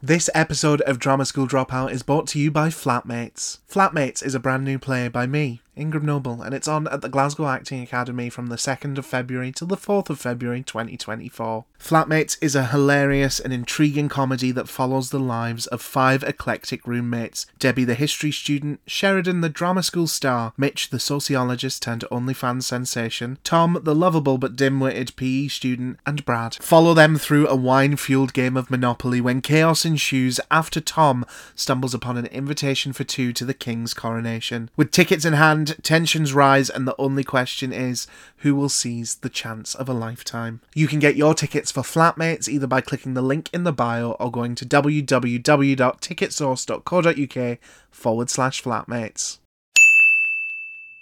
[0.00, 3.58] This episode of Drama School Dropout is brought to you by Flatmates.
[3.68, 7.08] Flatmates is a brand new play by me, Ingram Noble, and it's on at the
[7.08, 11.64] Glasgow Acting Academy from the 2nd of February till the 4th of February 2024.
[11.78, 17.46] Flatmates is a hilarious and intriguing comedy that follows the lives of five eclectic roommates
[17.58, 23.38] Debbie, the history student, Sheridan, the drama school star, Mitch, the sociologist turned OnlyFans sensation,
[23.44, 26.56] Tom, the lovable but dim witted PE student, and Brad.
[26.60, 31.24] Follow them through a wine fueled game of Monopoly when chaos ensues after Tom
[31.54, 34.70] stumbles upon an invitation for two to the king's coronation.
[34.76, 38.06] With tickets in hand, tensions rise, and the only question is
[38.38, 40.60] who will seize the chance of a lifetime.
[40.74, 44.12] You can get your tickets for Flatmates either by clicking the link in the bio
[44.12, 47.58] or going to www.ticketsource.co.uk
[47.90, 49.38] forward slash flatmates.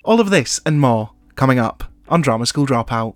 [0.05, 3.15] All of this and more coming up on Drama School Dropout.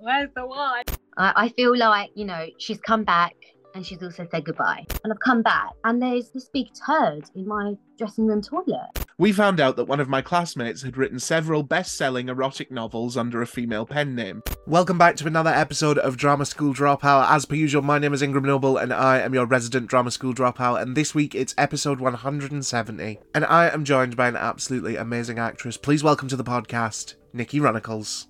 [0.00, 0.84] Where's the wine?
[1.16, 3.34] I, I feel like, you know, she's come back
[3.74, 4.86] and she's also said goodbye.
[5.02, 9.06] And I've come back and there's this big turd in my dressing room toilet.
[9.20, 13.16] We found out that one of my classmates had written several best selling erotic novels
[13.16, 14.44] under a female pen name.
[14.64, 17.28] Welcome back to another episode of Drama School Dropout.
[17.28, 20.32] As per usual, my name is Ingram Noble and I am your resident Drama School
[20.32, 20.80] Dropout.
[20.80, 23.18] And this week it's episode 170.
[23.34, 25.76] And I am joined by an absolutely amazing actress.
[25.76, 28.26] Please welcome to the podcast, Nikki Runeckles.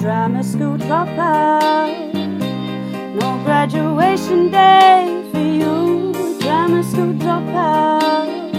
[0.00, 2.12] Drama school dropout.
[3.14, 5.89] No graduation day for you.
[6.40, 8.50] Drama school dropout.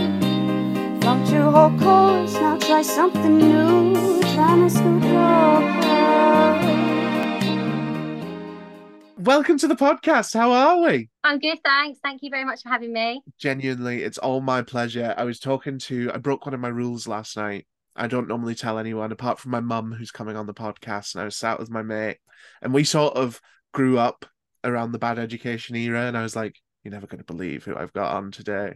[1.02, 4.22] Flunked your whole course, now try something new.
[4.34, 5.82] Drama school dropout.
[9.18, 10.34] Welcome to the podcast.
[10.36, 11.10] How are we?
[11.23, 12.00] I'm good, thanks.
[12.04, 13.23] Thank you very much for having me.
[13.40, 15.16] Genuinely, it's all my pleasure.
[15.18, 17.66] I was talking to, I broke one of my rules last night.
[17.95, 21.16] I don't normally tell anyone apart from my mum who's coming on the podcast.
[21.16, 22.18] And I was sat with my mate,
[22.62, 23.42] and we sort of
[23.73, 24.26] grew up
[24.64, 26.02] around the bad education era.
[26.02, 28.74] And I was like, you're never going to believe who I've got on today.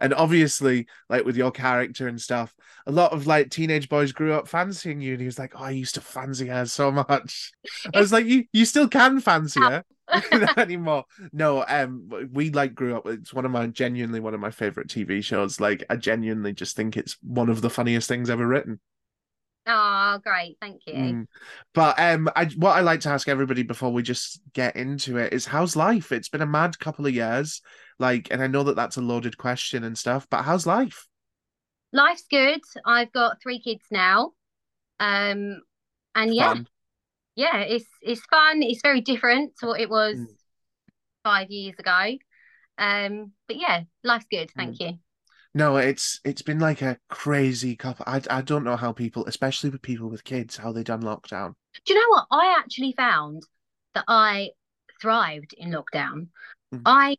[0.00, 2.54] And obviously, like with your character and stuff,
[2.86, 5.12] a lot of like teenage boys grew up fancying you.
[5.12, 7.52] And he was like, oh, I used to fancy her so much.
[7.94, 9.84] I was like, you, you still can fancy her.
[10.32, 11.04] Not anymore.
[11.32, 13.06] No, um, we like grew up.
[13.06, 15.60] It's one of my genuinely one of my favorite TV shows.
[15.60, 18.78] Like, I genuinely just think it's one of the funniest things ever written.
[19.66, 20.56] Oh, great.
[20.60, 20.94] Thank you.
[20.94, 21.26] Mm.
[21.74, 25.32] But um, I what I like to ask everybody before we just get into it
[25.32, 26.12] is, how's life?
[26.12, 27.62] It's been a mad couple of years,
[27.98, 30.26] like, and I know that that's a loaded question and stuff.
[30.30, 31.06] But how's life?
[31.92, 32.60] Life's good.
[32.84, 34.32] I've got three kids now.
[35.00, 35.62] Um,
[36.14, 36.68] and yeah, Fun.
[37.34, 38.62] yeah, it's it's fun.
[38.62, 40.26] It's very different to what it was Mm.
[41.24, 42.16] five years ago.
[42.78, 44.48] Um, but yeah, life's good.
[44.50, 44.54] Mm.
[44.56, 44.98] Thank you.
[45.56, 48.04] No, it's it's been like a crazy couple.
[48.06, 51.54] I I don't know how people, especially with people with kids, how they done lockdown.
[51.86, 52.26] Do you know what?
[52.30, 53.42] I actually found
[53.94, 54.50] that I
[55.00, 56.28] thrived in lockdown.
[56.74, 56.82] Mhm.
[56.84, 57.16] I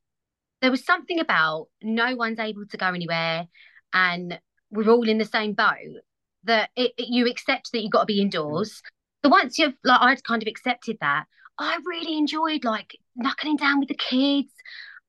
[0.61, 3.47] there was something about no one's able to go anywhere
[3.93, 6.01] and we're all in the same boat
[6.43, 8.83] that it, it- you accept that you've got to be indoors.
[9.25, 11.25] So once you've like I'd kind of accepted that,
[11.57, 14.53] I really enjoyed like knuckling down with the kids,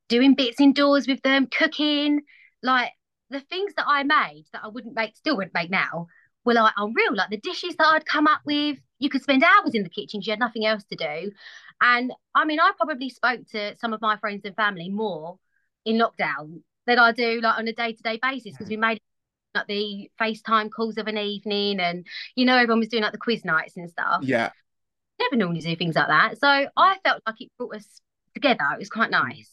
[0.08, 2.22] doing bits indoors with them, cooking,
[2.62, 2.92] like
[3.30, 6.06] the things that I made that I wouldn't make, still wouldn't make now,
[6.44, 7.14] were like unreal.
[7.14, 10.20] Like the dishes that I'd come up with, you could spend hours in the kitchen.
[10.22, 11.32] You had nothing else to do.
[11.80, 15.38] And I mean, I probably spoke to some of my friends and family more
[15.84, 19.00] in lockdown than I do like on a day to day basis because we made
[19.54, 23.18] like the FaceTime calls of an evening and you know everyone was doing like the
[23.18, 24.20] quiz nights and stuff.
[24.22, 24.50] Yeah,
[25.20, 26.38] Never normally do things like that.
[26.38, 28.00] So I felt like it brought us
[28.34, 28.64] together.
[28.74, 29.22] It was quite mm.
[29.22, 29.50] nice.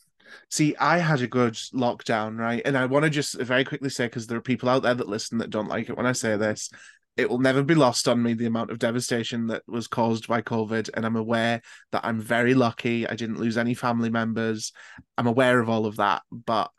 [0.49, 2.61] See, I had a good lockdown, right?
[2.65, 5.09] And I want to just very quickly say, because there are people out there that
[5.09, 6.69] listen that don't like it when I say this,
[7.17, 10.41] it will never be lost on me the amount of devastation that was caused by
[10.41, 10.89] COVID.
[10.93, 13.07] And I'm aware that I'm very lucky.
[13.07, 14.73] I didn't lose any family members.
[15.17, 16.23] I'm aware of all of that.
[16.31, 16.71] But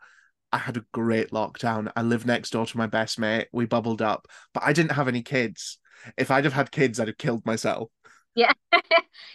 [0.51, 1.91] I had a great lockdown.
[1.95, 3.47] I lived next door to my best mate.
[3.51, 5.79] We bubbled up, but I didn't have any kids.
[6.17, 7.89] If I'd have had kids, I'd have killed myself.
[8.37, 8.53] Yeah.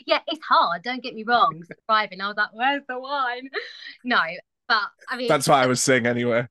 [0.06, 0.84] yeah, it's hard.
[0.84, 1.62] Don't get me wrong.
[1.88, 2.20] Surviving.
[2.20, 3.50] I was like, where's the wine?
[4.04, 4.20] No,
[4.68, 6.46] but I mean, That's what I was saying anyway.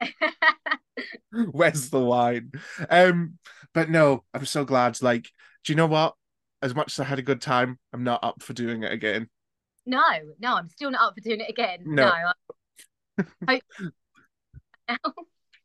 [1.50, 2.52] Where's the wine?
[2.90, 3.38] Um,
[3.72, 5.00] but no, I'm so glad.
[5.02, 5.24] Like,
[5.64, 6.14] do you know what?
[6.60, 9.28] As much as I had a good time, I'm not up for doing it again.
[9.86, 10.02] no,
[10.38, 11.80] no, I'm still not up for doing it again.
[11.84, 12.12] No.
[13.46, 13.58] No.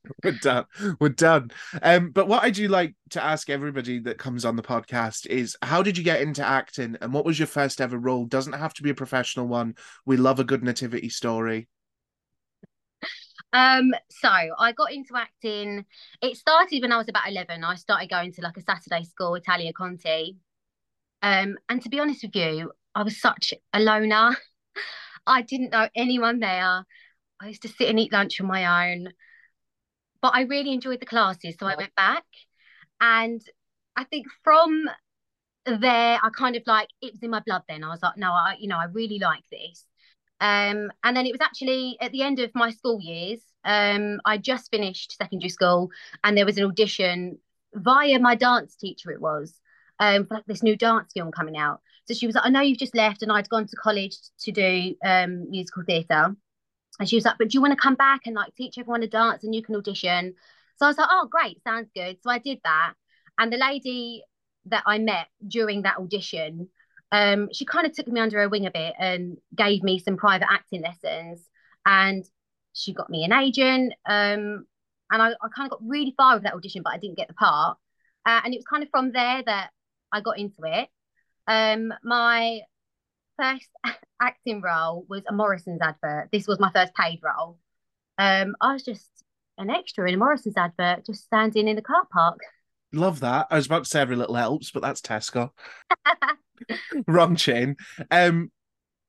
[0.24, 0.66] We're done.
[1.00, 1.52] We're done.
[1.82, 5.56] Um, but what I do like to ask everybody that comes on the podcast is
[5.62, 8.26] how did you get into acting and what was your first ever role?
[8.26, 9.76] Doesn't have to be a professional one.
[10.06, 11.68] We love a good nativity story.
[13.54, 15.86] Um, so I got into acting.
[16.22, 17.64] It started when I was about 11.
[17.64, 20.38] I started going to like a Saturday school, Italia Conti.
[21.22, 24.36] Um, and to be honest with you, I was such a loner.
[25.28, 26.86] I didn't know anyone there.
[27.40, 29.14] I used to sit and eat lunch on my own.
[30.22, 32.26] But I really enjoyed the classes, so I went back.
[33.00, 33.42] And
[33.96, 34.90] I think from
[35.66, 37.84] there, I kind of like it was in my blood then.
[37.84, 39.86] I was like, no, I, you know, I really like this.
[40.40, 43.42] Um, and then it was actually at the end of my school years.
[43.66, 45.90] Um, I just finished secondary school,
[46.24, 47.40] and there was an audition
[47.74, 49.12] via my dance teacher.
[49.12, 49.60] It was
[50.00, 51.82] um, for like this new dance film coming out.
[52.06, 54.52] So she was like, I know you've just left, and I'd gone to college to
[54.52, 56.36] do um, musical theatre.
[57.00, 59.02] And she was like, But do you want to come back and like teach everyone
[59.02, 60.34] to dance and you can audition?
[60.78, 62.18] So I was like, Oh, great, sounds good.
[62.22, 62.94] So I did that.
[63.38, 64.24] And the lady
[64.66, 66.70] that I met during that audition,
[67.12, 70.18] um, she kind of took me under her wing a bit and gave me some
[70.18, 71.48] private acting lessons.
[71.86, 72.26] And
[72.74, 73.94] she got me an agent.
[74.08, 74.66] Um,
[75.10, 77.28] and I, I kind of got really far with that audition, but I didn't get
[77.28, 77.78] the part.
[78.26, 79.70] Uh, and it was kind of from there that
[80.12, 80.90] I got into it.
[81.48, 82.60] Um, my
[83.40, 83.68] first
[84.22, 86.30] acting role was a Morrison's advert.
[86.32, 87.58] This was my first paid role.
[88.18, 89.10] Um, I was just
[89.58, 92.40] an extra in a Morrison's advert, just standing in the car park.
[92.94, 93.48] Love that.
[93.52, 95.50] I was about to say every little helps, but that's Tesco.
[97.08, 97.76] Wrong chain.
[98.10, 98.50] Um,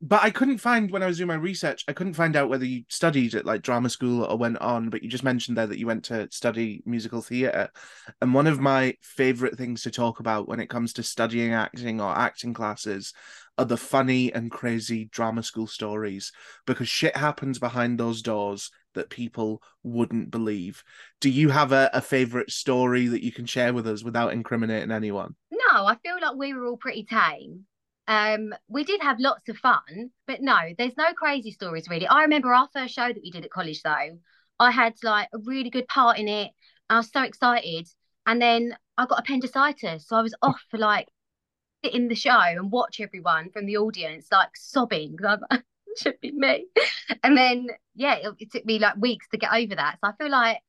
[0.00, 2.64] but I couldn't find when I was doing my research, I couldn't find out whether
[2.64, 5.78] you studied at like drama school or went on, but you just mentioned there that
[5.78, 7.68] you went to study musical theatre.
[8.22, 12.00] And one of my favourite things to talk about when it comes to studying acting
[12.00, 13.12] or acting classes
[13.58, 16.30] are the funny and crazy drama school stories
[16.64, 20.84] because shit happens behind those doors that people wouldn't believe.
[21.20, 24.92] Do you have a, a favourite story that you can share with us without incriminating
[24.92, 25.34] anyone?
[25.50, 27.64] No, I feel like we were all pretty tame.
[28.08, 32.06] Um, we did have lots of fun, but no, there's no crazy stories really.
[32.06, 34.18] I remember our first show that we did at college though.
[34.58, 36.50] I had like a really good part in it.
[36.88, 37.86] I was so excited.
[38.26, 40.08] And then I got appendicitis.
[40.08, 41.08] So I was off for like
[41.84, 45.60] sit in the show and watch everyone from the audience like sobbing because I
[45.98, 46.66] should be me.
[47.22, 49.98] And then yeah, it, it, took me like weeks to get over that.
[50.02, 50.60] So I feel like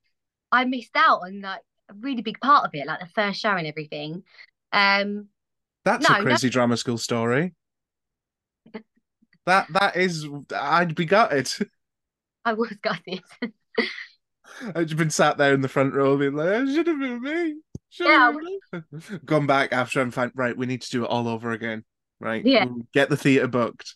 [0.52, 3.52] I missed out on like a really big part of it, like the first show
[3.52, 4.24] and everything.
[4.74, 5.30] Um,
[5.86, 7.54] that's No, a crazy drama school story.
[9.46, 11.52] that that is I'd be gutted.
[12.46, 13.22] I was gutted.
[14.76, 17.22] I'd just been sat there in the front row being like, it should have been
[17.22, 17.56] me.
[17.90, 18.36] Should Yeah, have
[18.72, 19.20] been me.
[19.26, 20.32] Gone back after I'm fine.
[20.36, 21.84] Right, we need to do it all over again.
[22.20, 22.46] Right.
[22.46, 22.66] Yeah.
[22.94, 23.96] Get the theatre booked.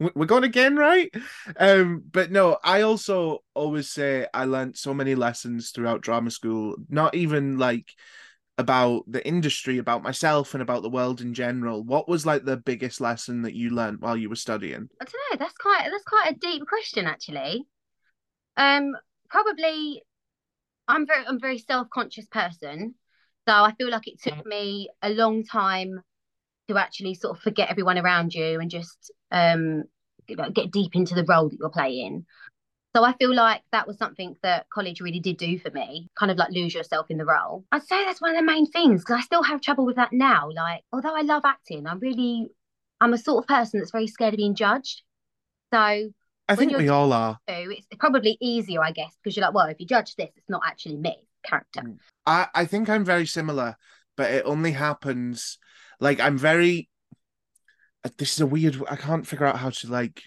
[0.00, 1.14] We're going again, right?
[1.56, 6.74] Um, but no, I also always say I learned so many lessons throughout drama school,
[6.88, 7.92] not even like
[8.56, 11.82] about the industry, about myself and about the world in general.
[11.82, 14.88] What was like the biggest lesson that you learned while you were studying?
[15.00, 15.38] I don't know.
[15.38, 17.64] That's quite that's quite a deep question, actually.
[18.56, 18.92] Um,
[19.28, 20.02] probably,
[20.86, 22.94] I'm very I'm a very self conscious person,
[23.48, 26.00] so I feel like it took me a long time
[26.68, 29.84] to actually sort of forget everyone around you and just um
[30.26, 32.24] get deep into the role that you're playing.
[32.94, 36.30] So I feel like that was something that college really did do for me, kind
[36.30, 37.64] of like lose yourself in the role.
[37.72, 40.12] I'd say that's one of the main things because I still have trouble with that
[40.12, 40.48] now.
[40.54, 42.46] Like, although I love acting, I'm really,
[43.00, 45.02] I'm a sort of person that's very scared of being judged.
[45.72, 45.80] So
[46.48, 47.38] I think we all are.
[47.48, 50.62] it's probably easier, I guess, because you're like, well, if you judge this, it's not
[50.64, 51.80] actually me, character.
[51.80, 51.98] Mm.
[52.26, 53.74] I, I think I'm very similar,
[54.16, 55.58] but it only happens
[55.98, 56.88] like I'm very.
[58.04, 58.80] uh, This is a weird.
[58.88, 60.22] I can't figure out how to like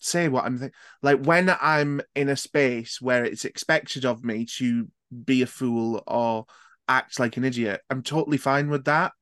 [0.00, 0.74] say what I'm thinking.
[1.02, 4.88] Like when I'm in a space where it's expected of me to
[5.24, 6.46] be a fool or
[6.88, 9.12] act like an idiot, I'm totally fine with that.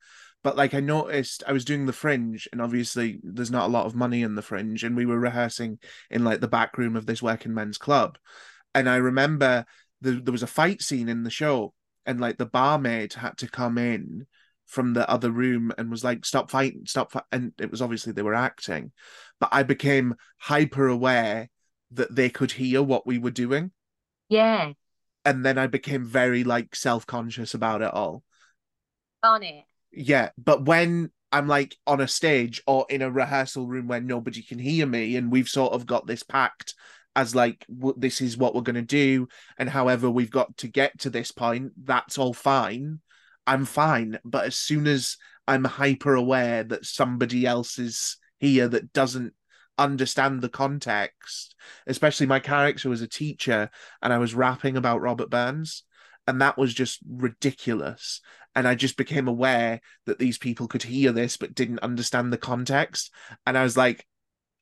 [0.43, 3.85] But like I noticed, I was doing the Fringe, and obviously there's not a lot
[3.85, 5.79] of money in the Fringe, and we were rehearsing
[6.09, 8.17] in like the back room of this working men's club,
[8.73, 9.65] and I remember
[10.01, 11.73] the, there was a fight scene in the show
[12.05, 14.25] and like the barmaid had to come in
[14.67, 18.21] from the other room and was like stop fighting stop and it was obviously they
[18.21, 18.91] were acting.
[19.39, 21.49] But i became hyper aware
[21.91, 23.71] that they could hear what we were doing.
[24.29, 24.73] Yeah,
[25.25, 28.23] and then i became very like self-conscious about it all.
[29.23, 29.65] On it.
[29.91, 30.29] yeah.
[30.37, 34.59] But when i'm like on a stage or in a rehearsal room where nobody can
[34.59, 36.73] hear me and we've sort of got this pact
[37.17, 37.65] as like
[37.97, 41.31] this is what we're going to do and however we've got to get to this
[41.31, 42.99] point that's all fine
[43.47, 48.93] i'm fine but as soon as i'm hyper aware that somebody else is here that
[48.93, 49.33] doesn't
[49.79, 53.69] understand the context especially my character was a teacher
[54.01, 55.83] and i was rapping about robert burns
[56.27, 58.21] and that was just ridiculous.
[58.53, 62.37] And i just became aware that these people could hear this but didn't understand the
[62.37, 63.11] context.
[63.45, 64.05] And i was like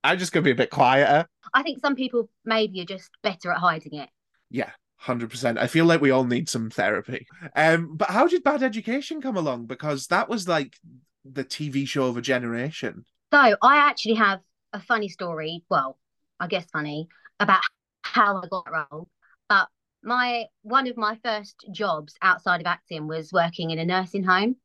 [0.04, 1.28] i'm just going to be a bit quieter.
[1.54, 4.10] I think some people maybe are just better at hiding it.
[4.50, 5.58] Yeah, hundred percent.
[5.58, 7.28] I feel like we all need some therapy.
[7.56, 9.66] Um, but how did Bad Education come along?
[9.66, 10.78] Because that was like
[11.24, 13.06] the TV show of a generation.
[13.34, 14.40] So I actually have
[14.74, 15.64] a funny story.
[15.70, 15.98] Well,
[16.40, 17.08] I guess funny
[17.40, 17.62] about
[18.04, 19.10] how I got role.
[19.50, 19.68] But
[20.04, 24.56] my one of my first jobs outside of acting was working in a nursing home.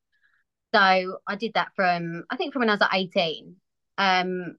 [0.74, 3.56] So I did that from I think from when I was like 18.
[3.98, 4.56] Um,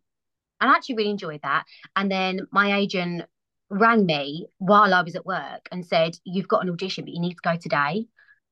[0.62, 1.66] and I actually really enjoyed that.
[1.96, 3.24] And then my agent
[3.72, 7.20] rang me while I was at work and said, You've got an audition, but you
[7.22, 8.08] need to go today.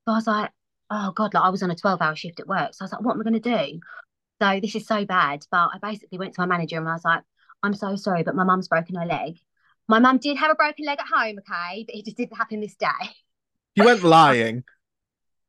[0.05, 0.51] So I was like,
[0.89, 2.73] Oh God, like I was on a 12 hour shift at work.
[2.73, 3.79] So I was like, What am I going to do?
[4.41, 5.45] So this is so bad.
[5.51, 7.23] But I basically went to my manager and I was like,
[7.63, 9.37] I'm so sorry, but my mum's broken her leg.
[9.87, 12.61] My mum did have a broken leg at home, okay, but it just didn't happen
[12.61, 12.87] this day.
[13.75, 14.63] You went lying.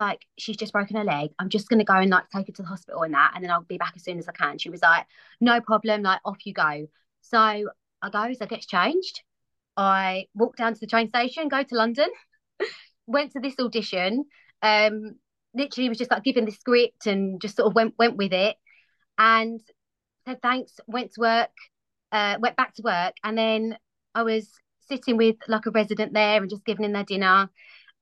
[0.00, 1.30] like she's just broken her leg.
[1.38, 3.50] I'm just gonna go and like take her to the hospital and that, and then
[3.50, 4.58] I'll be back as soon as I can.
[4.58, 5.06] She was like,
[5.40, 6.86] no problem, like off you go.
[7.22, 9.22] So I go, so I get changed.
[9.80, 12.08] I walked down to the train station, go to London,
[13.06, 14.26] went to this audition.
[14.60, 15.14] Um,
[15.54, 18.56] literally was just like given the script and just sort of went went with it,
[19.16, 19.58] and
[20.26, 20.72] said thanks.
[20.86, 21.50] Went to work,
[22.12, 23.78] uh, went back to work, and then
[24.14, 24.50] I was
[24.86, 27.48] sitting with like a resident there and just giving in their dinner.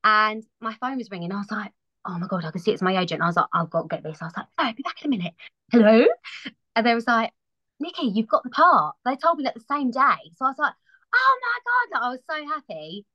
[0.02, 1.30] And my phone was ringing.
[1.30, 1.72] I was like,
[2.06, 3.22] oh my God, I can see it's my agent.
[3.22, 4.20] I was like, I've got to get this.
[4.20, 5.34] I was like, oh, be back in a minute.
[5.70, 6.06] Hello?
[6.74, 7.30] And they was like,
[7.78, 8.96] Nikki, you've got the part.
[9.04, 10.32] They told me that the same day.
[10.36, 10.72] So I was like,
[11.14, 12.02] oh my God.
[12.02, 13.06] I was so happy.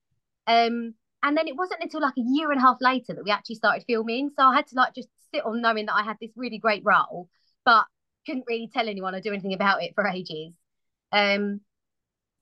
[0.47, 3.31] Um, and then it wasn't until like a year and a half later that we
[3.31, 4.31] actually started filming.
[4.37, 6.83] So I had to like just sit on knowing that I had this really great
[6.85, 7.29] role,
[7.65, 7.85] but
[8.25, 10.53] couldn't really tell anyone or do anything about it for ages.
[11.11, 11.61] Um,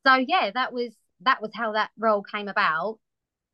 [0.05, 2.97] so yeah, that was that was how that role came about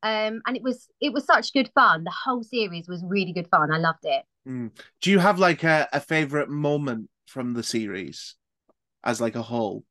[0.04, 3.48] um and it was it was such good fun the whole series was really good
[3.48, 4.70] fun i loved it Mm.
[5.02, 8.34] Do you have like a, a favorite moment from the series
[9.04, 9.84] as like a whole?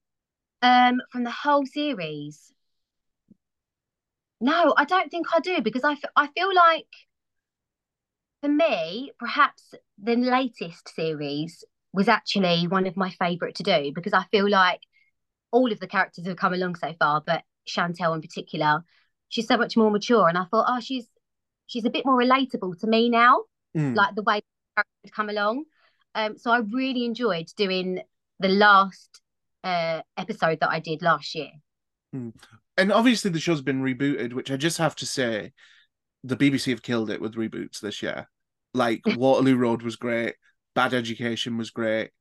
[0.61, 2.53] Um from the whole series
[4.39, 6.87] no i don't think i do because i, f- I feel like
[8.41, 14.13] for me perhaps the latest series was actually one of my favorite to do because
[14.13, 14.81] i feel like
[15.51, 18.83] all of the characters have come along so far but chantelle in particular
[19.29, 21.07] she's so much more mature and i thought oh she's
[21.65, 23.41] she's a bit more relatable to me now
[23.75, 23.95] Mm.
[23.95, 25.65] like the way the characters come along.
[26.15, 27.99] Um, so I really enjoyed doing
[28.39, 29.21] the last
[29.63, 31.49] uh episode that I did last year.
[32.77, 35.51] and obviously the show's been rebooted, which I just have to say,
[36.23, 38.29] the BBC have killed it with reboots this year.
[38.73, 40.35] Like Waterloo Road was great,
[40.75, 42.11] Bad Education was great.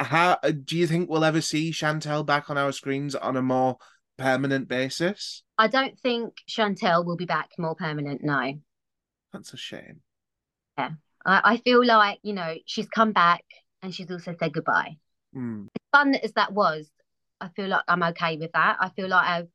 [0.00, 3.76] How do you think we'll ever see Chantelle back on our screens on a more
[4.18, 5.42] permanent basis?
[5.56, 8.22] I don't think Chantelle will be back more permanent.
[8.22, 8.54] No,
[9.32, 10.00] That's a shame.
[10.76, 10.92] I,
[11.24, 13.44] I feel like you know she's come back
[13.82, 14.96] and she's also said goodbye.
[15.34, 15.66] Mm.
[15.66, 16.90] As fun as that was,
[17.40, 18.76] I feel like I'm okay with that.
[18.80, 19.48] I feel like I've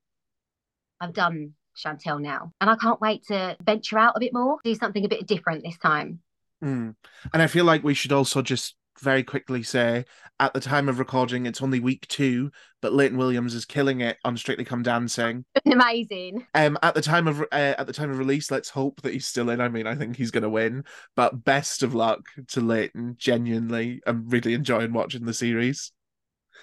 [1.02, 4.76] I've done Chantelle now, and I can't wait to venture out a bit more, do
[4.76, 6.20] something a bit different this time.
[6.64, 6.96] Mm.
[7.34, 10.06] And I feel like we should also just very quickly say
[10.40, 12.52] at the time of recording, it's only week two,
[12.82, 15.44] but Layton Williams is killing it on Strictly Come Dancing.
[15.66, 16.46] Amazing.
[16.54, 19.28] Um, at the time of uh, at the time of release, let's hope that he's
[19.28, 19.60] still in.
[19.60, 20.86] I mean, I think he's going to win.
[21.16, 23.16] But best of luck to Layton.
[23.18, 25.92] Genuinely, I'm really enjoying watching the series.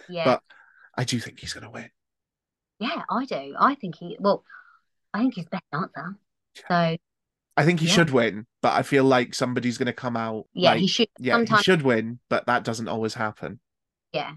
[0.09, 0.43] Yeah, But
[0.97, 1.90] I do think he's going to win.
[2.78, 3.55] yeah, I do.
[3.59, 4.16] I think he.
[4.19, 4.43] Well,
[5.12, 6.16] I think he's best answer.
[6.69, 6.97] So
[7.56, 7.92] I think he Yeah.
[7.92, 10.46] should win, but I feel like somebody's going to come out.
[10.52, 11.08] yeah, like, he should.
[11.18, 13.60] yeah, sometimes- he should win, but that doesn't always happen.
[14.12, 14.34] Yeah.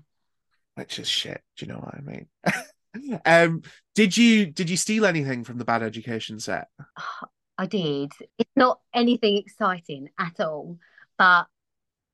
[0.76, 1.42] which is shit.
[1.58, 2.28] Do you know what I mean?
[3.26, 3.62] um,
[3.96, 6.70] did you did you steal anything from the Bad Education set?
[7.58, 8.12] I did.
[8.38, 10.78] It's not anything exciting at all,
[11.18, 11.48] but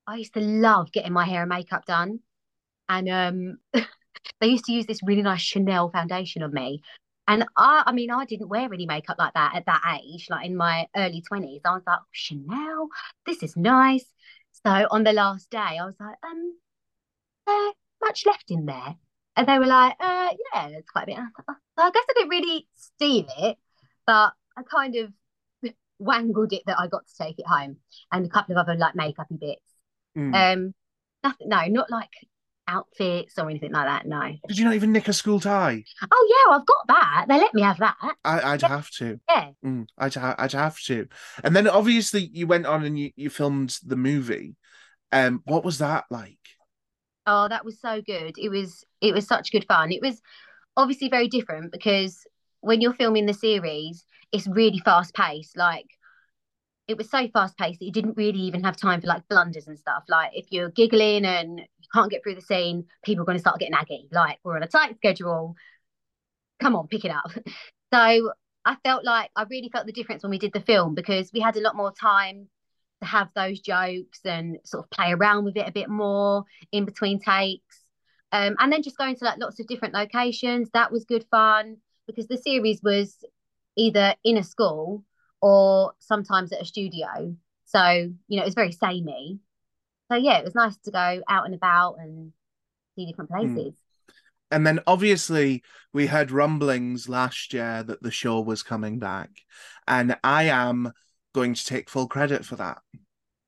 [0.07, 2.19] I used to love getting my hair and makeup done.
[2.89, 3.57] And um
[4.41, 6.81] they used to use this really nice Chanel foundation on me.
[7.27, 10.45] And I I mean I didn't wear any makeup like that at that age, like
[10.45, 11.61] in my early 20s.
[11.65, 12.89] I was like, oh, Chanel,
[13.25, 14.05] this is nice.
[14.65, 16.57] So on the last day, I was like, um,
[17.47, 18.95] uh, much left in there.
[19.35, 21.17] And they were like, uh, yeah, there's quite a bit.
[21.17, 23.57] I, like, "Oh." so I guess I didn't really steal it,
[24.07, 25.11] but I kind of
[25.99, 27.77] wangled it that I got to take it home
[28.11, 29.73] and a couple of other like makeupy bits.
[30.17, 30.33] Mm.
[30.33, 30.73] Um,
[31.23, 32.11] nothing, no, not like
[32.67, 34.05] outfits or anything like that.
[34.07, 34.21] No.
[34.47, 35.83] did you not even nick a school tie?
[36.11, 37.25] Oh yeah, I've got that.
[37.27, 37.95] They let me have that.
[38.23, 38.67] I, I'd Yeah.
[38.69, 39.19] have to.
[39.29, 39.49] Yeah.
[39.63, 41.07] Mm, I'd ha- I'd have to.
[41.43, 44.55] And then obviously you went on and you, you filmed the movie.
[45.11, 46.37] Um, what was that like?
[47.27, 48.35] Oh, that was so good.
[48.37, 49.91] It was it was such good fun.
[49.91, 50.21] It was
[50.77, 52.19] obviously very different because
[52.61, 55.55] when you're filming the series, it's really fast paced.
[55.57, 55.85] Like
[56.87, 59.67] it was so fast paced that you didn't really even have time for like blunders
[59.67, 60.03] and stuff.
[60.07, 63.41] Like if you're giggling and you can't get through the scene, people are going to
[63.41, 64.07] start getting aggy.
[64.11, 65.55] Like we're on a tight schedule.
[66.59, 67.31] Come on, pick it up.
[67.93, 68.33] So
[68.65, 71.39] I felt like I really felt the difference when we did the film because we
[71.39, 72.49] had a lot more time
[72.99, 76.83] to have those jokes and sort of play around with it a bit more in
[76.83, 77.83] between takes.
[78.31, 80.69] Um, and then just going to like lots of different locations.
[80.73, 81.77] That was good fun
[82.07, 83.23] because the series was
[83.77, 85.05] either in a school
[85.41, 87.35] or sometimes at a studio.
[87.65, 87.81] So,
[88.27, 89.39] you know, it was very samey.
[90.11, 92.31] So yeah, it was nice to go out and about and
[92.95, 93.73] see different places.
[94.51, 99.29] And then obviously we heard rumblings last year that the show was coming back.
[99.87, 100.91] And I am
[101.33, 102.77] going to take full credit for that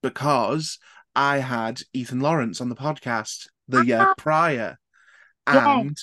[0.02, 0.80] because
[1.16, 4.14] I had Ethan Lawrence on the podcast the year Ah.
[4.18, 4.78] prior.
[5.48, 5.80] Yeah.
[5.80, 5.98] And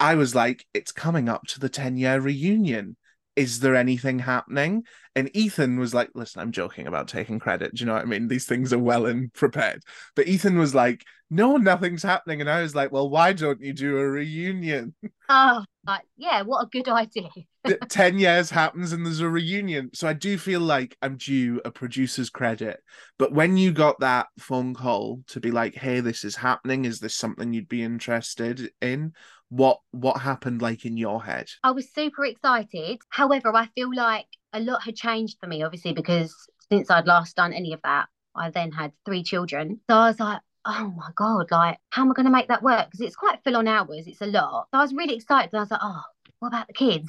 [0.00, 2.96] I was like, it's coming up to the 10 year reunion.
[3.40, 4.84] Is there anything happening?
[5.16, 7.74] And Ethan was like, listen, I'm joking about taking credit.
[7.74, 8.28] Do you know what I mean?
[8.28, 9.82] These things are well and prepared.
[10.14, 12.42] But Ethan was like, no, nothing's happening.
[12.42, 14.94] And I was like, well, why don't you do a reunion?
[15.30, 17.28] Oh, like, yeah, what a good idea.
[17.64, 19.90] Th- 10 years happens and there's a reunion.
[19.94, 22.80] So I do feel like I'm due a producer's credit.
[23.18, 27.00] But when you got that phone call to be like, hey, this is happening, is
[27.00, 29.12] this something you'd be interested in?
[29.48, 31.48] What what happened like in your head?
[31.64, 33.00] I was super excited.
[33.08, 36.34] However, I feel like a lot had changed for me, obviously, because
[36.70, 39.80] since I'd last done any of that, I then had three children.
[39.90, 42.62] So I was like, oh my God, like, how am I going to make that
[42.62, 42.86] work?
[42.86, 44.68] Because it's quite full on hours, it's a lot.
[44.70, 45.50] So I was really excited.
[45.52, 46.02] And I was like, oh,
[46.38, 47.08] what about the kids?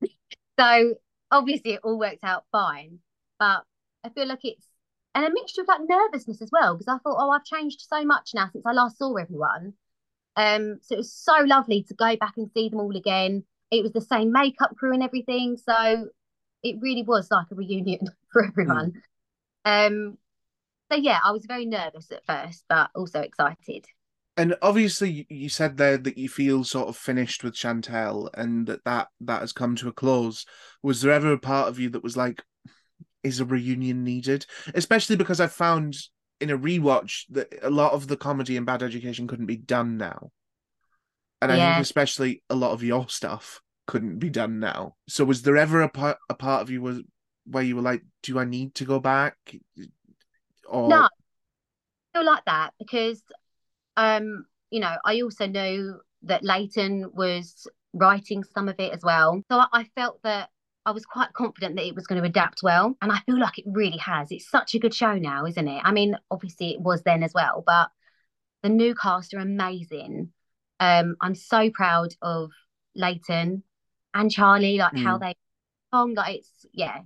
[0.58, 0.94] so
[1.30, 2.98] obviously, it all worked out fine.
[3.38, 3.64] But
[4.04, 4.66] I feel like it's,
[5.14, 8.04] and a mixture of like nervousness as well, because I thought, oh, I've changed so
[8.04, 9.74] much now since I last saw everyone.
[10.36, 13.44] Um, so it was so lovely to go back and see them all again.
[13.70, 16.08] It was the same makeup crew and everything, so
[16.62, 18.00] it really was like a reunion
[18.32, 19.02] for everyone.
[19.64, 20.18] Um,
[20.92, 23.86] so yeah, I was very nervous at first, but also excited.
[24.36, 28.84] And obviously, you- said there that you feel sort of finished with Chantelle, and that
[28.84, 30.46] that, that has come to a close.
[30.82, 32.42] Was there ever a part of you that was like,
[33.22, 34.46] is a reunion needed?
[34.74, 35.96] Especially because I found
[36.40, 39.96] in a rewatch that a lot of the comedy in Bad Education couldn't be done
[39.96, 40.30] now,
[41.40, 41.74] and I Yeah.
[41.74, 44.96] think especially a lot of your stuff couldn't be done now.
[45.08, 47.02] So was there ever a part a part of you was
[47.44, 49.36] where you were like, do I need to go back?
[50.68, 51.08] Or No, I
[52.14, 53.22] feel like that because,
[53.96, 59.42] um, you know, I also know that Layton was writing some of it as well.
[59.50, 60.50] So I, I felt that
[60.84, 62.96] I was quite confident that it was going to adapt well.
[63.02, 64.28] And I feel like it really has.
[64.30, 65.80] It's such a good show now, isn't it?
[65.84, 67.90] I mean, obviously it was then as well, but
[68.62, 70.32] the new cast are amazing.
[70.80, 72.50] Um, I'm so proud of
[72.94, 73.62] Layton
[74.14, 75.34] and Charlie, like how they
[75.92, 77.00] um, like it's yeah.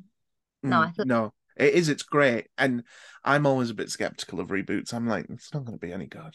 [0.62, 1.88] No, I Mm, thought- no, it is.
[1.88, 2.85] It's great, and
[3.25, 4.95] I'm always a bit skeptical of reboots.
[4.95, 6.35] I'm like, it's not going to be any good.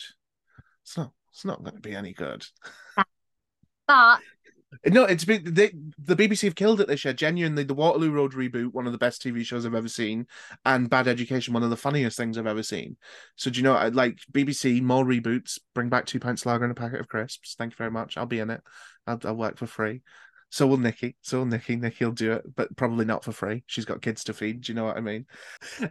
[0.84, 1.12] It's not.
[1.32, 2.46] It's not going to be any good.
[3.88, 4.22] But
[4.86, 7.14] No, it's been they, the BBC have killed it this year.
[7.14, 10.28] Genuinely, the Waterloo Road reboot, one of the best TV shows I've ever seen,
[10.66, 12.96] and Bad Education, one of the funniest things I've ever seen.
[13.36, 13.76] So do you know?
[13.76, 15.60] I like BBC more reboots.
[15.76, 17.56] Bring back two pints lager and a packet of crisps.
[17.58, 18.18] Thank you very much.
[18.18, 18.62] I'll be in it.
[19.06, 20.04] I'll, I'll work for free.
[20.52, 21.16] So will Nikki.
[21.22, 21.78] So will Nikki.
[21.78, 23.64] Nikki'll do it, but probably not for free.
[23.68, 24.62] She's got kids to feed.
[24.62, 25.26] Do you know what I mean?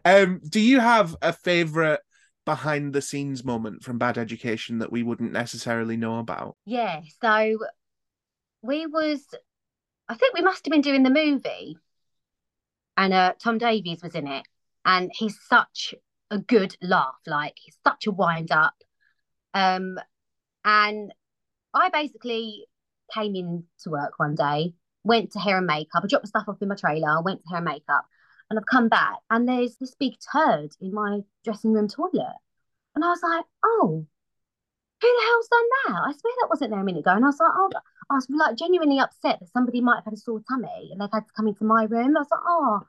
[0.04, 2.00] Um, do you have a favorite
[2.44, 6.56] behind the scenes moment from Bad Education that we wouldn't necessarily know about?
[6.66, 7.58] Yeah, so
[8.60, 9.22] we was,
[10.08, 11.78] I think we must have been doing the movie,
[12.96, 14.46] and uh, Tom Davies was in it,
[14.84, 15.94] and he's such
[16.30, 18.74] a good laugh, like he's such a wind up,
[19.54, 19.98] um,
[20.64, 21.14] and
[21.72, 22.66] I basically
[23.14, 26.48] came in to work one day, went to hair and makeup, I dropped the stuff
[26.48, 28.04] off in my trailer, went to hair and makeup,
[28.48, 32.36] and I've come back, and there's this big turd in my dressing room toilet,
[32.94, 34.06] and I was like, oh
[35.00, 36.02] who the hell's done that?
[36.08, 37.12] I swear that wasn't there a minute ago.
[37.12, 37.70] And I was like, oh,
[38.10, 41.08] I was like genuinely upset that somebody might have had a sore tummy and they've
[41.12, 42.16] had to come into my room.
[42.16, 42.80] I was like, oh,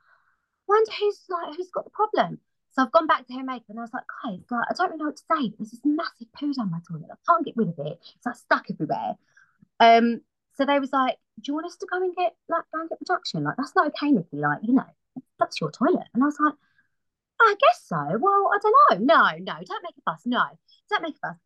[0.68, 2.38] wonder who's like who's got the problem.
[2.72, 4.90] So I've gone back to her makeup and I was like, guys, like I don't
[4.90, 5.52] really know what to say.
[5.58, 7.08] There's this massive poo down my toilet.
[7.10, 7.98] I can't get rid of it.
[8.16, 9.16] It's like stuck everywhere.
[9.82, 10.20] Um,
[10.54, 12.88] so they was like, do you want us to go and get like go and
[12.88, 13.42] get production?
[13.42, 14.36] Like that's not okay, Nikki.
[14.36, 14.84] Like you know,
[15.40, 16.06] that's your toilet.
[16.14, 16.54] And I was like,
[17.40, 17.96] I guess so.
[17.96, 19.14] Well, I don't know.
[19.14, 20.22] No, no, don't make a fuss.
[20.24, 20.44] No,
[20.88, 21.36] don't make a fuss.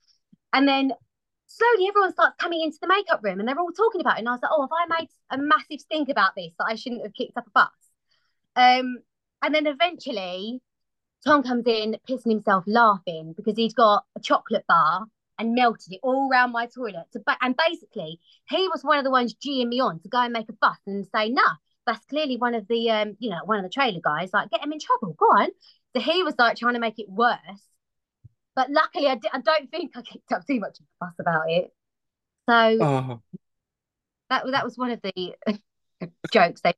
[0.53, 0.93] And then
[1.47, 4.21] slowly everyone starts coming into the makeup room and they're all talking about it.
[4.21, 6.75] And I was like, oh, have I made a massive stink about this that I
[6.75, 7.71] shouldn't have kicked up a fuss?
[8.55, 8.99] Um,
[9.43, 10.61] and then eventually
[11.25, 15.07] Tom comes in, pissing himself laughing because he's got a chocolate bar
[15.39, 17.07] and melted it all around my toilet.
[17.13, 20.19] To ba- and basically, he was one of the ones geeing me on to go
[20.19, 21.55] and make a fuss and say, nah,
[21.87, 24.63] that's clearly one of the, um, you know, one of the trailer guys, like, get
[24.63, 25.49] him in trouble, go on.
[25.95, 27.39] So he was like trying to make it worse.
[28.55, 31.73] But luckily, I, don't think I kicked up too much of a fuss about it.
[32.49, 33.21] So Oh
[34.31, 35.35] that that was one of the
[36.33, 36.73] jokes they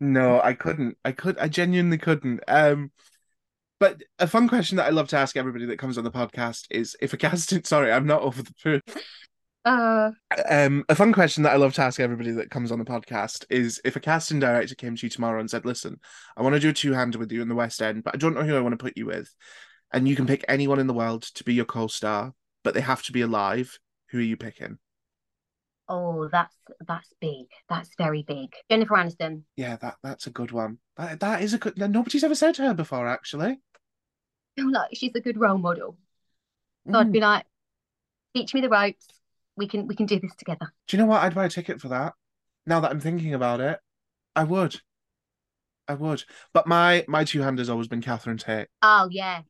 [0.00, 0.98] no, I couldn't.
[1.04, 1.38] I could.
[1.38, 2.40] I genuinely couldn't.
[2.48, 2.90] Um,
[3.80, 6.66] But a fun question that I love to ask everybody that comes on the podcast
[6.70, 8.80] is if a casting sorry, I'm not over the poo.
[9.66, 10.10] Uh,
[10.50, 13.46] Um, a fun question that I love to ask everybody that comes on the podcast
[13.48, 15.98] is if a casting director came to you tomorrow and said, Listen,
[16.36, 18.34] I want to do a two-hander with you in the West End, but I don't
[18.34, 19.34] know who I want to put you with.
[19.90, 23.02] And you can pick anyone in the world to be your co-star, but they have
[23.04, 23.78] to be alive.
[24.10, 24.76] Who are you picking?
[25.88, 26.54] Oh, that's
[26.86, 27.46] that's big.
[27.68, 28.52] That's very big.
[28.70, 29.42] Jennifer Aniston.
[29.56, 30.78] Yeah, that that's a good one.
[30.96, 33.50] That that is a good nobody's ever said to her before, actually.
[34.56, 35.96] I feel like she's a good role model.
[36.90, 37.12] So I'd Mm.
[37.12, 37.44] be like,
[38.34, 39.06] teach me the ropes.
[39.56, 40.72] We can we can do this together.
[40.86, 41.22] Do you know what?
[41.22, 42.14] I'd buy a ticket for that.
[42.66, 43.78] Now that I'm thinking about it,
[44.36, 44.80] I would.
[45.86, 46.24] I would.
[46.52, 48.68] But my my two hand has always been Catherine Tate.
[48.82, 49.42] Oh yeah,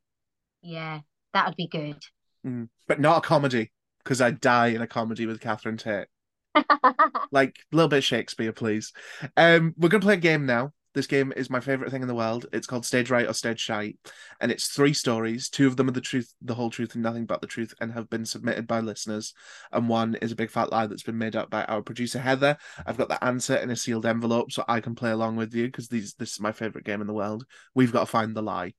[0.62, 1.00] yeah,
[1.32, 2.02] that would be good.
[2.46, 2.68] Mm.
[2.86, 6.08] But not a comedy, because I'd die in a comedy with Catherine Tate.
[7.32, 8.92] Like a little bit Shakespeare, please.
[9.36, 10.72] Um, we're gonna play a game now.
[10.94, 12.46] This game is my favorite thing in the world.
[12.52, 13.98] It's called Stage Right or Stage Shite,
[14.40, 15.48] and it's three stories.
[15.48, 17.92] Two of them are the truth, the whole truth, and nothing but the truth, and
[17.92, 19.34] have been submitted by listeners.
[19.72, 22.56] And one is a big fat lie that's been made up by our producer Heather.
[22.86, 25.66] I've got the answer in a sealed envelope, so I can play along with you
[25.66, 27.44] because these this is my favorite game in the world.
[27.74, 28.74] We've got to find the lie.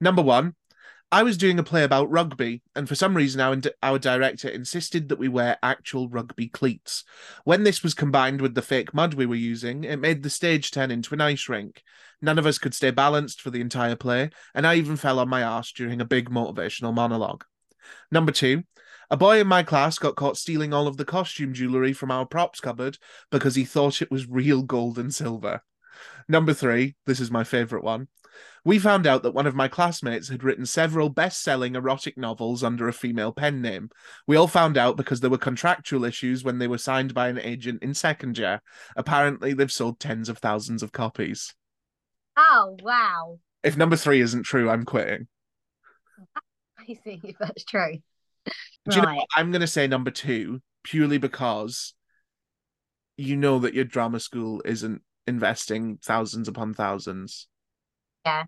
[0.00, 0.56] Number one,
[1.14, 5.08] I was doing a play about rugby, and for some reason, our, our director insisted
[5.08, 7.04] that we wear actual rugby cleats.
[7.44, 10.72] When this was combined with the fake mud we were using, it made the stage
[10.72, 11.84] turn into an ice rink.
[12.20, 15.28] None of us could stay balanced for the entire play, and I even fell on
[15.28, 17.44] my arse during a big motivational monologue.
[18.10, 18.64] Number two,
[19.08, 22.26] a boy in my class got caught stealing all of the costume jewellery from our
[22.26, 22.98] props cupboard
[23.30, 25.62] because he thought it was real gold and silver.
[26.28, 28.08] Number three, this is my favourite one.
[28.64, 32.64] We found out that one of my classmates had written several best selling erotic novels
[32.64, 33.90] under a female pen name.
[34.26, 37.38] We all found out because there were contractual issues when they were signed by an
[37.38, 38.62] agent in second year.
[38.96, 41.54] Apparently, they've sold tens of thousands of copies.
[42.36, 45.28] Oh wow, If number three isn't true, I'm quitting.
[46.78, 47.98] I see if that's true.
[48.88, 49.28] Do you know what?
[49.34, 51.94] I'm going to say number two purely because
[53.16, 57.48] you know that your drama school isn't investing thousands upon thousands.
[58.24, 58.46] I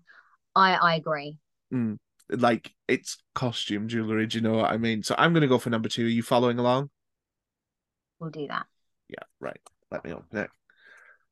[0.55, 1.37] I agree.
[1.73, 1.97] Mm.
[2.29, 4.27] Like it's costume jewelry.
[4.27, 5.03] Do you know what I mean?
[5.03, 6.05] So I'm going to go for number two.
[6.05, 6.89] Are you following along?
[8.19, 8.65] We'll do that.
[9.07, 9.59] Yeah, right.
[9.91, 10.49] Let me open it.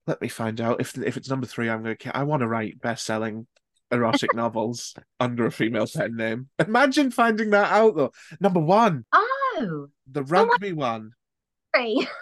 [0.07, 1.69] Let me find out if if it's number three.
[1.69, 2.17] I'm going to.
[2.17, 3.47] I want to write best-selling
[3.91, 6.49] erotic novels under a female pen name.
[6.59, 8.11] Imagine finding that out though.
[8.39, 11.11] Number one, Oh, the rugby one.
[11.73, 12.07] three.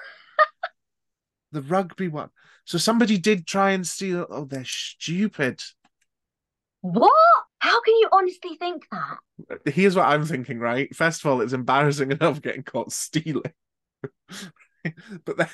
[1.51, 2.29] The rugby one.
[2.65, 4.25] So somebody did try and steal.
[4.27, 5.61] Oh, they're stupid.
[6.83, 7.13] What?
[7.59, 9.71] How can you honestly think that?
[9.73, 10.93] Here's what I'm thinking, right?
[10.93, 13.53] First of all, it's embarrassing enough getting caught stealing.
[15.25, 15.47] but then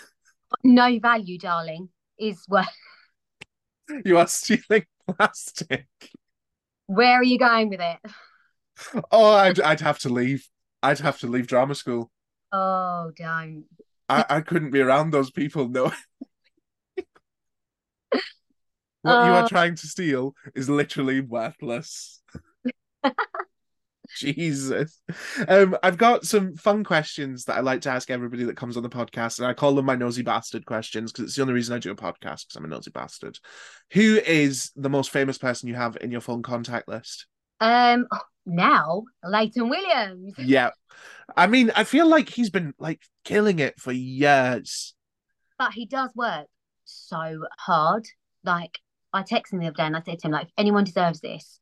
[0.63, 2.65] No value, darling, is worth.
[4.06, 5.86] you are stealing plastic.
[6.88, 7.98] Where are you going with it?
[9.12, 10.48] Oh, I'd, I'd have to leave.
[10.82, 12.10] I'd have to leave drama school.
[12.52, 13.65] Oh, don't.
[14.10, 15.70] I, I couldn't be around those people.
[15.70, 15.92] No.
[19.02, 19.48] What you are Uh.
[19.48, 22.22] trying to steal is literally worthless.
[24.18, 25.02] Jesus.
[25.48, 28.84] Um, I've got some fun questions that I like to ask everybody that comes on
[28.84, 31.76] the podcast, and I call them my nosy bastard questions because it's the only reason
[31.76, 33.38] I do a podcast because I'm a nosy bastard.
[33.94, 37.28] Who is the most famous person you have in your phone contact list?
[37.62, 40.34] Um, oh, now Layton Williams.
[40.40, 40.72] Yeah.
[41.38, 44.96] I mean, I feel like he's been like killing it for years.
[45.60, 46.48] but he does work
[46.86, 48.08] so hard.
[48.44, 48.80] Like
[49.13, 51.19] I texted him the other day and I said to him, like, if anyone deserves
[51.19, 51.60] this,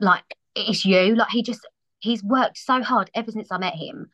[0.00, 1.14] like it's you.
[1.14, 1.66] Like he just
[2.00, 4.10] he's worked so hard ever since I met him.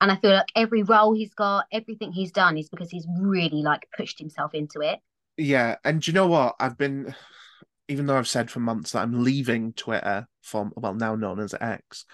[0.00, 3.62] And I feel like every role he's got, everything he's done is because he's really
[3.62, 4.98] like pushed himself into it.
[5.36, 6.56] Yeah, and you know what?
[6.58, 7.14] I've been,
[7.88, 11.54] even though I've said for months that I'm leaving Twitter from, well, now known as
[11.60, 12.06] X.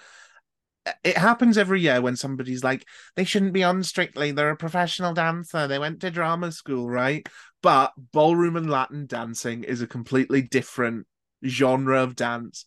[1.02, 4.30] It happens every year when somebody's like, they shouldn't be on Strictly.
[4.30, 5.66] They're a professional dancer.
[5.66, 7.26] They went to drama school, right?
[7.62, 11.06] But ballroom and Latin dancing is a completely different
[11.44, 12.66] genre of dance.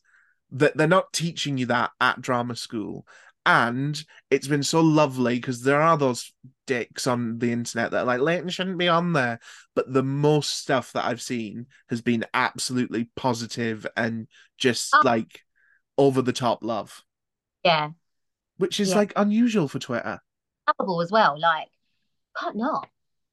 [0.52, 3.06] That they're not teaching you that at drama school.
[3.46, 6.34] And it's been so lovely because there are those
[6.68, 9.40] dicks on the internet that are like, Layton shouldn't be on there
[9.76, 14.28] but the most stuff that I've seen has been absolutely positive and
[14.58, 15.02] just Oh.
[15.06, 15.42] like
[15.98, 17.02] over the top love,
[17.64, 17.92] Yeah.
[18.60, 18.96] Which is Yeah.
[18.98, 20.20] like unusual for Twitter.
[20.68, 21.40] Lovable as well.
[21.40, 21.70] Like,
[22.38, 22.88] can't not.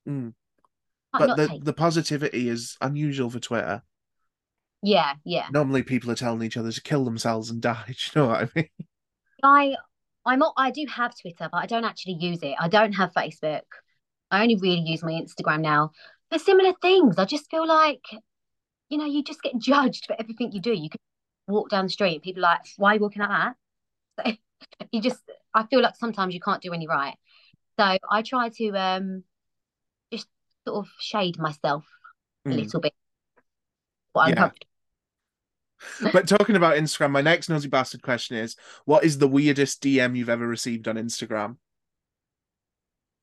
[0.08, 0.32] Mm.
[0.32, 0.34] Can't
[1.12, 3.82] But not the, the positivity is unusual for Twitter.
[4.82, 5.48] Yeah, yeah.
[5.50, 7.84] Normally, people are telling each other to kill themselves and die.
[7.88, 8.68] Do you know what I mean?
[9.42, 9.76] I
[10.24, 12.54] I'm not, I do have Twitter, but I don't actually use it.
[12.58, 13.62] I don't have Facebook.
[14.30, 15.92] I only really use my Instagram now.
[16.30, 18.02] For similar things, I just feel like,
[18.88, 20.72] you know, you just get judged for everything you do.
[20.72, 20.98] You can
[21.46, 23.54] walk down the street and people are like, why are you walking like that?
[24.26, 24.32] So
[24.90, 25.21] you just,
[25.55, 27.14] I feel like sometimes you can't do any right.
[27.79, 29.25] So I try to um
[30.12, 30.29] just
[30.66, 31.85] sort of shade myself
[32.47, 32.57] a Mm.
[32.57, 32.95] little bit.
[34.12, 34.51] What I'm Yeah.
[36.12, 40.16] But talking about Instagram, my next nosy bastard question is: What is the weirdest DM
[40.16, 41.57] you've ever received on Instagram?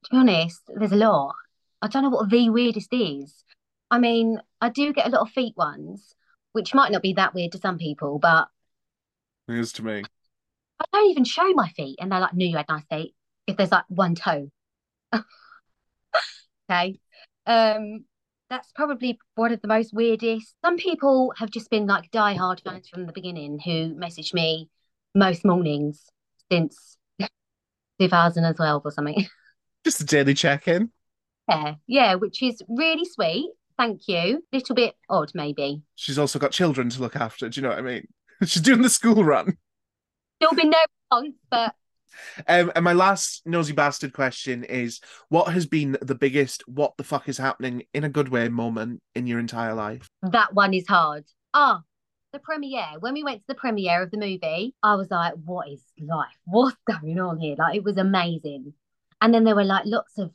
[0.05, 1.35] To be honest, there's a lot.
[1.81, 3.43] I don't know what the weirdest is.
[3.89, 6.15] I mean, I do get a lot of feet ones,
[6.51, 8.49] which might not be that weird to some people, but
[9.47, 10.03] It is to me.
[10.79, 13.15] I don't even show my feet, and they're like, "Knew you had nice feet."
[13.47, 14.49] If there's like one toe,
[16.69, 16.99] okay.
[17.45, 18.05] Um,
[18.49, 20.55] that's probably one of the most weirdest.
[20.63, 24.69] Some people have just been like die-hard fans from the beginning who message me
[25.15, 26.05] most mornings
[26.51, 26.97] since
[27.99, 29.25] 2012 or something.
[29.83, 30.91] Just a daily check-in.
[31.49, 33.49] Yeah, yeah, which is really sweet.
[33.77, 34.43] Thank you.
[34.53, 35.81] Little bit odd, maybe.
[35.95, 37.49] She's also got children to look after.
[37.49, 38.07] Do you know what I mean?
[38.45, 39.57] She's doing the school run.
[40.43, 40.77] Still been no
[41.11, 41.75] response, but
[42.47, 47.03] Um, and my last nosy bastard question is: What has been the biggest "what the
[47.03, 50.09] fuck is happening" in a good way moment in your entire life?
[50.21, 51.25] that one is hard.
[51.53, 51.81] Ah,
[52.33, 52.99] the premiere.
[52.99, 56.35] When we went to the premiere of the movie, I was like, what is life?
[56.45, 57.55] What's going on here?
[57.57, 58.73] Like, it was amazing.
[59.21, 60.31] And then there were like lots of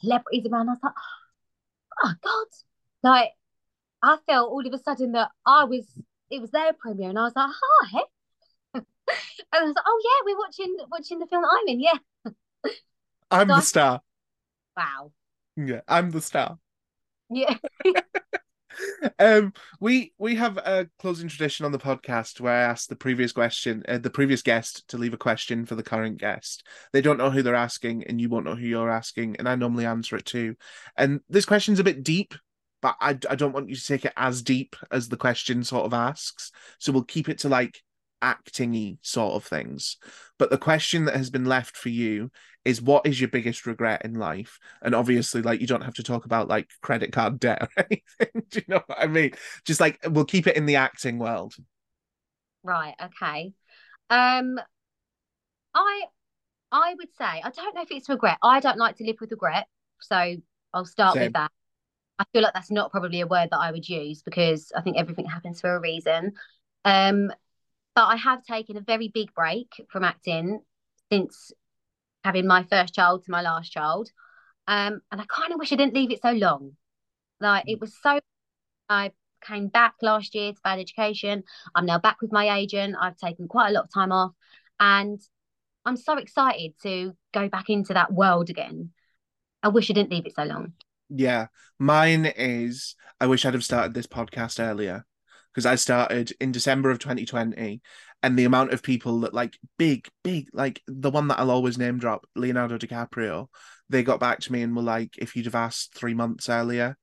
[0.00, 0.68] celebrities around.
[0.68, 0.94] I was like,
[2.02, 2.46] oh God.
[3.02, 3.30] Like,
[4.02, 5.84] I felt all of a sudden that I was,
[6.30, 7.98] it was their premiere, and I was like, hi.
[8.00, 8.04] and
[9.54, 11.80] I was like, oh yeah, we're watching watching the film that I'm in.
[11.80, 11.98] Yeah.
[13.30, 13.68] I'm the Nice.
[13.68, 14.00] star.
[14.76, 15.12] Wow.
[15.56, 16.58] Yeah, I'm the star.
[17.30, 17.56] Yeah.
[19.20, 23.30] um we we have a closing tradition on the podcast where i ask the previous
[23.30, 27.16] question uh, the previous guest to leave a question for the current guest they don't
[27.18, 30.16] know who they're asking and you won't know who you're asking and i normally answer
[30.16, 30.56] it too
[30.96, 32.34] and this question's a bit deep
[32.82, 35.86] but i, I don't want you to take it as deep as the question sort
[35.86, 37.80] of asks so we'll keep it to like
[38.24, 39.96] actingy sort of things
[40.38, 42.30] but the question that has been left for you
[42.64, 46.02] is what is your biggest regret in life and obviously like you don't have to
[46.02, 49.30] talk about like credit card debt or anything do you know what i mean
[49.64, 51.54] just like we'll keep it in the acting world
[52.64, 53.52] Right, okay.
[54.08, 54.58] Um,
[55.74, 56.02] I
[56.72, 58.38] I would say I don't know if it's regret.
[58.42, 59.66] I don't like to live with regret,
[60.00, 60.36] so
[60.72, 61.24] I'll start Same.
[61.24, 61.50] with that.
[62.18, 64.96] I feel like that's not probably a word that I would use because I think
[64.96, 66.32] everything happens for a reason.
[66.84, 67.32] Um,
[67.94, 70.60] but I have taken a very big break from acting
[71.10, 71.52] since
[72.24, 74.10] having my first child to my last child.
[74.66, 76.72] Um, and I kind of wish I didn't leave it so long.
[77.40, 78.20] Like it was so
[78.88, 81.44] I came back last year to bad education.
[81.74, 82.96] I'm now back with my agent.
[83.00, 84.32] I've taken quite a lot of time off
[84.80, 85.20] and
[85.84, 88.90] I'm so excited to go back into that world again.
[89.62, 90.72] I wish I didn't leave it so long.
[91.10, 91.46] yeah
[91.78, 95.04] mine is i wish i'd have started this podcast earlier
[95.54, 97.80] because i started in december of 2020
[98.22, 101.78] and the amount of people that like big big like the one that i'll always
[101.78, 103.46] name drop leonardo dicaprio
[103.88, 106.96] they got back to me and were like if you'd have asked three months earlier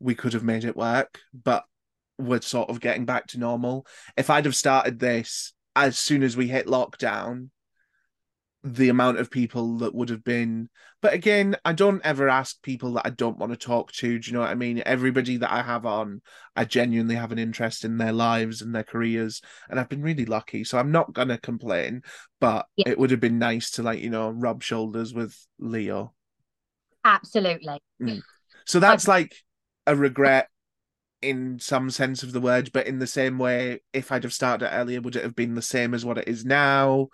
[0.00, 1.64] we could have made it work but
[2.18, 3.86] we're sort of getting back to normal.
[4.16, 7.48] If i'd have started this as soon as we hit lockdown
[8.66, 10.70] the amount of people that would have been
[11.02, 14.26] but again i don't ever ask people that i don't want to talk to do
[14.26, 16.22] you know what i mean everybody that i have on
[16.56, 20.24] i genuinely have an interest in their lives and their careers and i've been really
[20.24, 22.02] lucky so i'm not gonna complain
[22.40, 22.88] but Yeah.
[22.88, 26.14] it would have been nice to like you know rub shoulders with leo
[27.04, 27.82] Absolutely.
[28.00, 28.22] Mm.
[28.64, 29.34] so that's like
[29.86, 30.48] a regret
[31.20, 34.68] in some sense of the word, but in the same way, if I'd have started
[34.70, 37.08] earlier, would it have been the same as what it is now?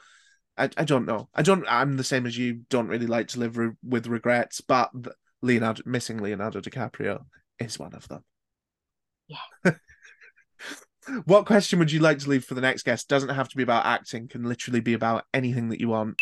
[0.61, 1.29] I, I don't know.
[1.35, 1.65] I don't.
[1.69, 2.61] I'm the same as you.
[2.69, 7.25] Don't really like to live re- with regrets, but th- Leonardo missing Leonardo DiCaprio
[7.59, 8.25] is one of them.
[9.27, 9.73] Yeah.
[11.25, 13.09] what question would you like to leave for the next guest?
[13.09, 14.29] Doesn't have to be about acting.
[14.29, 16.17] Can literally be about anything that you want.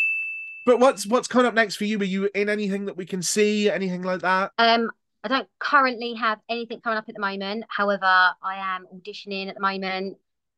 [0.65, 1.99] But what's what's coming up next for you?
[1.99, 3.69] Are you in anything that we can see?
[3.69, 4.51] Anything like that?
[4.57, 4.89] Um,
[5.23, 7.65] I don't currently have anything coming up at the moment.
[7.67, 10.17] However, I am auditioning at the moment.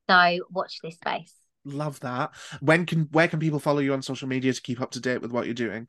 [0.09, 1.33] So watch this space.
[1.65, 2.31] Love that.
[2.59, 5.21] When can where can people follow you on social media to keep up to date
[5.21, 5.87] with what you're doing?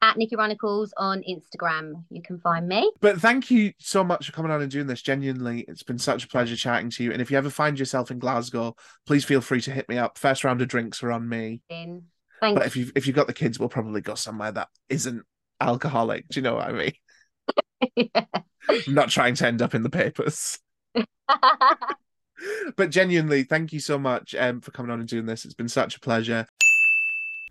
[0.00, 2.92] At Nikki Runeckles on Instagram, you can find me.
[3.00, 5.02] But thank you so much for coming on and doing this.
[5.02, 7.12] Genuinely, it's been such a pleasure chatting to you.
[7.12, 10.16] And if you ever find yourself in Glasgow, please feel free to hit me up.
[10.16, 11.62] First round of drinks are on me.
[11.68, 12.04] Thank
[12.40, 15.24] But if you if you've got the kids, we'll probably go somewhere that isn't
[15.60, 16.28] alcoholic.
[16.28, 16.92] Do you know what I mean?
[17.96, 18.08] you.
[18.68, 20.58] I'm not trying to end up in the papers.
[22.76, 25.44] But genuinely, thank you so much um, for coming on and doing this.
[25.44, 26.46] It's been such a pleasure.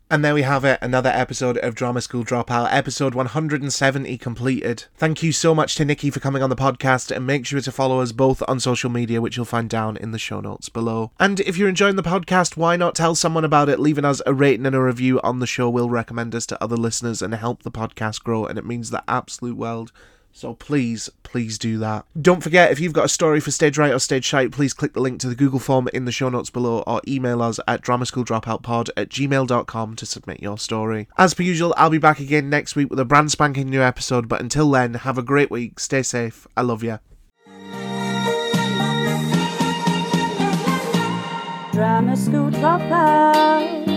[0.10, 4.86] And there we have it, another episode of Drama School Dropout, episode 170 completed.
[4.95, 7.71] Thank you so much to Nikki for coming on the podcast, and make sure to
[7.73, 11.12] follow us both on social media, which you'll find down in the show notes below.
[11.19, 13.82] And if you're enjoying the podcast, why not tell someone about it?
[13.82, 16.78] Leaving us a rating and a review on the show will recommend us to other
[16.78, 19.91] listeners and help the podcast grow, and it means the absolute world.
[20.38, 22.06] So please, please do that.
[22.21, 24.93] Don't forget, if you've got a story for Stage Right or Stage Shite, please click
[24.93, 27.82] the link to the Google form in the show notes below or email us at
[27.82, 31.08] dramaschooldropoutpod at gmail.com to submit your story.
[31.17, 34.28] As per usual, I'll be back again next week with a brand spanking new episode,
[34.28, 37.00] but until then, have a great week, stay safe, I love you.
[41.73, 43.88] Drama school dropout.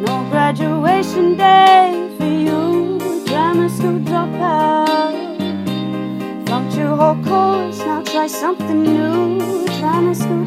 [0.00, 3.24] No graduation day for you.
[3.26, 5.29] Drama school dropout.
[6.80, 7.78] To hold course.
[7.80, 9.66] Now try something new.
[9.66, 10.46] Try my school.